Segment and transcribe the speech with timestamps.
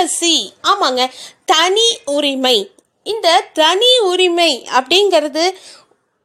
[0.00, 1.10] Privacy ஆமாங்க.
[1.44, 2.70] தனி உரிமை.
[3.02, 5.54] இந்த தனி உரிமை அப்படிங்கிறது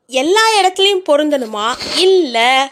[0.07, 1.77] எல்லா இடத்துலையும் பொருந்தணுமா?
[1.95, 2.67] இல்லை.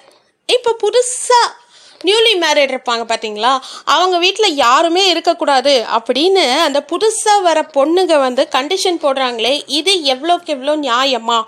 [0.45, 1.55] இப்போ புதுசாக
[2.03, 3.51] நியூலி மேரிட் இருப்பாங்க பார்த்தீங்களா
[3.95, 10.75] அவங்க வீட்டில் யாருமே இருக்கக்கூடாது அப்படின்னு அந்த புதுசாக வர பொண்ணுங்க வந்து கண்டிஷன் போடுறாங்களே இது எவ்வளோக்கு எவ்வளோ
[10.77, 11.39] நியாயமா?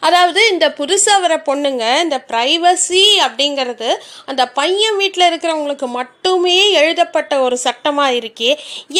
[0.00, 3.90] அதாவது இந்த புதுசாக வர பொண்ணுங்க இந்த ப்ரைவசி அப்படிங்கிறது
[4.26, 8.50] அந்த பையன் வீட்டில் இருக்கிறவங்களுக்கு மட்டுமே எழுதப்பட்ட ஒரு சட்டமாக இருக்கே.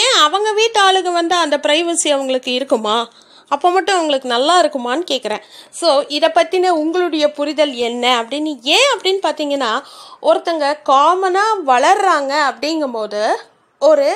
[0.05, 2.97] ஏன் அவங்க வீட்டு ஆளுங்க வந்து அந்த ப்ரைவசி அவங்களுக்கு இருக்குமா?
[3.55, 5.43] அப்போ மட்டும் அவங்களுக்கு நல்லா இருக்குமான்னு கேட்குறேன்
[5.81, 8.05] ஸோ இதை பற்றின உங்களுடைய புரிதல் என்ன?
[8.21, 9.73] அப்படின்னு ஏன் அப்படின்னு பார்த்தீங்கன்னா
[10.23, 13.23] ஒருத்தங்க காமனாக வளர்கிறாங்க அப்படிங்கும்போது
[13.83, 14.09] ஒரு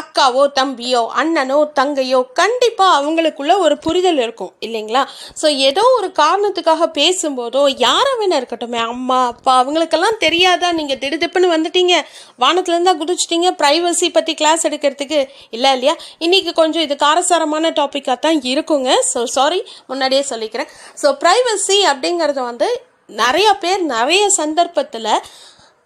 [0.00, 4.52] அக்காவோ தம்பியோ அண்ணனோ தங்கையோ கண்டிப்பாக அவங்களுக்குள்ள ஒரு புரிதல் இருக்கும்.
[4.66, 5.02] இல்லைங்களா?
[5.40, 11.94] ஸோ ஏதோ ஒரு காரணத்துக்காக பேசும்போதோ யாரை வேணா இருக்கட்டுமே அம்மா அப்பா அவங்களுக்கெல்லாம் தெரியாதா நீங்கள் திடுதிப்புன்னு வந்துட்டீங்க?
[12.44, 15.20] வானத்துலேருந்தா குதிச்சிட்டிங்க ப்ரைவசி பற்றி கிளாஸ் எடுக்கிறதுக்கு.
[15.50, 15.96] இல்லை இல்லையா?
[16.26, 18.90] இன்றைக்கி கொஞ்சம் இது காரசாரமான டாப்பிக்காக தான் இருக்குங்க.
[19.12, 20.70] ஸோ சாரி முன்னாடியே சொல்லிக்கிறேன்.
[21.02, 22.68] ஸோ ப்ரைவசி அப்படிங்கிறது வந்து
[23.22, 25.12] நிறைய பேர் நிறைய சந்தர்ப்பத்தில்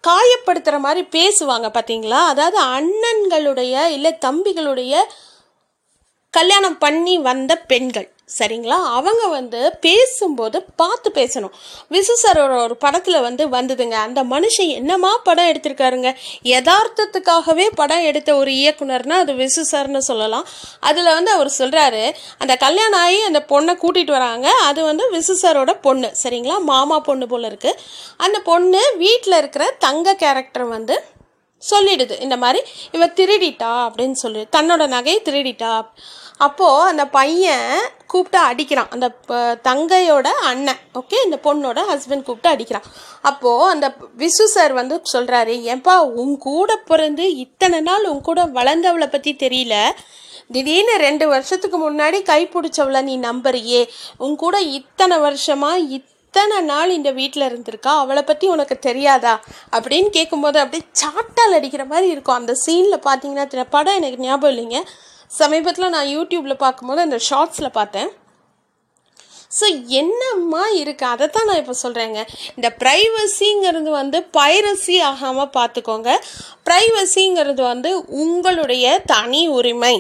[0.06, 4.95] காயப்படுத்துகிற மாதிரி பேசுவாங்க பார்த்தீங்களா அதாவது அண்ணன்களுடைய இல்லை தம்பிகளுடைய
[6.31, 8.11] கல்யாணம் பண்ணி வந்த பெண்கள்.
[8.28, 8.78] சரிங்களா?
[8.98, 11.52] அவங்க வந்து பேசும்போது பார்த்து பேசணும்.
[11.90, 13.90] விசு சரோட ஒரு படத்தில் வந்து வந்ததுங்க.
[13.90, 16.14] அந்த மனுஷன் என்னமா படம் எடுத்திருக்காருங்க?
[16.44, 20.46] யதார்த்தத்துக்காகவே படம் எடுத்த ஒரு இயக்குனர்னா அது விசு சார்னு சொல்லலாம்.
[20.80, 24.50] அதில் வந்து அவர் சொல்கிறாரு அந்த கல்யாணம் ஆகி அந்த பொண்ணை கூட்டிகிட்டு வராங்க.
[24.50, 26.10] அது வந்து விசு சாரோட பொண்ணு.
[26.22, 26.60] சரிங்களா?
[26.60, 27.78] மாமா பொண்ணு போல் இருக்குது
[28.16, 31.04] அந்த பொண்ணு வீட்டில் இருக்கிற தங்க கேரக்டர் வந்து
[31.70, 32.20] சொல்லிடுது.
[32.20, 35.86] இந்த மாதிரி இவ திருடிட்டா அப்படின்னு சொல்லி தன்னோட நகையை திருடிட்டா.
[36.36, 38.91] அப்போது அந்த பையன் கூப்பிட்டு அடிக்கிறான்.
[38.91, 42.83] அந்த ப- தங்கையோட அண்ணன் ஓகே இந்த பொண்ணோட ஹஸ்பண்ட் கூப்பிட்டு அடிக்கிறான்.
[43.22, 49.06] அப்போது அந்த விசு சார் வந்து சொல்கிறாரு ஏன்பா உன் கூட பிறந்து இத்தனை நாள் உன் கூட வளர்ந்தவளை
[49.06, 49.90] பற்றி தெரியல.
[50.52, 53.88] திடீர்னு ரெண்டு வருஷத்துக்கு முன்னாடி கை பிடிச்சவளை நீ நம்புறியே.
[54.17, 57.92] உன் கூட இத்தனை வருஷமாக இத் இத்தனை நாள் இந்த வீட்டில் இருந்திருக்கா?
[58.02, 59.32] அவளை பற்றி உனக்கு தெரியாதா?
[59.76, 62.38] அப்படின்னு கேட்கும்போது அப்படியே சாட்டால் அடிக்கிற மாதிரி இருக்கும்.
[62.40, 63.72] அந்த சீனில் பார்த்தீங்கன்னா தெரியும்.
[63.74, 64.78] படம் எனக்கு ஞாபகம் இல்லைங்க.
[65.38, 68.10] சமீபத்தில் நான் யூடியூப்பில் பார்க்கும்போது அந்த ஷார்ட்ஸில் பார்த்தேன்.
[69.58, 69.68] ஸோ
[70.00, 72.20] என்னம்மா இருக்குது அதை தான் நான் இப்போ சொல்கிறேங்க
[72.56, 76.10] இந்த ப்ரைவசிங்கிறது வந்து பைரசி ஆகாமல் பார்த்துக்கோங்க
[76.68, 77.92] ப்ரைவசிங்கிறது வந்து
[78.24, 79.96] உங்களுடைய தனி உரிமை.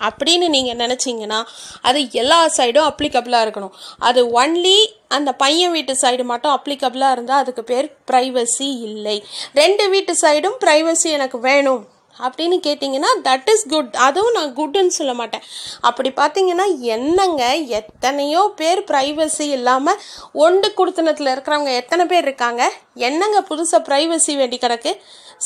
[0.00, 1.44] அப்படின்னு நீங்கள் நினச்சிங்கன்னா
[1.82, 3.72] அது எல்லா சைடும் அப்ளிகபிளாக இருக்கணும்.
[3.98, 9.24] அது ஒன்லி அந்த பையன் வீட்டு சைடு மட்டும் அப்ளிகபிளாக இருந்தால் அதுக்கு பேர் ப்ரைவசி இல்லை.
[9.52, 11.94] ரெண்டு வீட்டு சைடும் ப்ரைவசி எனக்கு வேணும்.
[12.24, 15.44] அப்படின்னு கேட்டிங்கன்னா தட் இஸ் குட் அதுவும் நான் குட்னு சொல்ல மாட்டேன்.
[15.80, 16.66] அப்படி பார்த்தீங்கன்னா
[16.96, 17.42] என்னங்க
[17.80, 20.00] எத்தனையோ பேர் ப்ரைவசி இல்லாமல்
[20.46, 22.62] ஒண்டு குடுத்தனத்தில் இருக்கிறவங்க எத்தனை பேர் இருக்காங்க?
[23.08, 24.92] என்னங்க புதுசாக ப்ரைவசி வேண்டி கிடக்கு?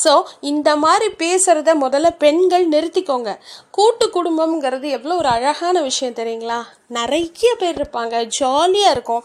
[0.03, 0.11] ஸோ
[0.51, 3.31] இந்த மாதிரி பேசுகிறத முதல்ல பெண்கள் நிறுத்திக்கோங்க.
[3.71, 6.59] கூட்டு குடும்பம்ங்கிறது எவ்வளோ ஒரு அழகான விஷயம் தெரியுங்களா?
[6.97, 9.23] நிறைய பேர் இருப்பாங்க ஜாலியாக இருக்கும்.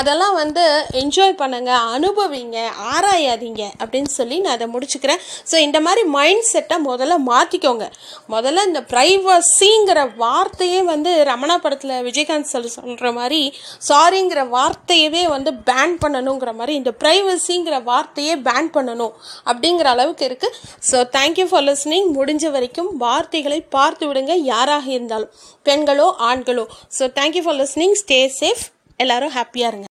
[0.00, 0.64] அதெல்லாம் வந்து
[1.02, 2.58] என்ஜாய் பண்ணுங்கள் அனுபவிங்க
[2.94, 5.22] ஆராயாதீங்க அப்படின்னு சொல்லி நான் அதை முடிச்சுக்கிறேன்.
[5.50, 7.86] ஸோ இந்த மாதிரி மைண்ட் செட்டை முதல்ல மாற்றிக்கோங்க
[8.34, 13.40] முதல்ல இந்த ப்ரைவசிங்கிற வார்த்தையே வந்து ரமணா படத்தில் விஜயகாந்த் சொல் சொல்கிற மாதிரி
[13.88, 19.14] சாரிங்கிற வார்த்தையவே வந்து பேன் பண்ணணுங்கிற மாதிரி இந்த ப்ரைவசிங்கிற வார்த்தையே பேன் பண்ணணும்
[19.50, 20.56] அப்படிங்கிற அளவுக்கு இருக்குது
[20.90, 25.32] ஸோ தேங்க்யூ ஃபார் லிஸ்னிங் முடிஞ்ச வரைக்கும் வார்த்தைகளை பார்த்து விடுங்க யாராக இருந்தாலும்.
[25.68, 26.62] பெண்களோ ஆண்களோ.
[26.98, 28.64] So thank you for listening stay safe
[29.00, 29.87] எல்லாரும் ஹாப்பியாக இருங்க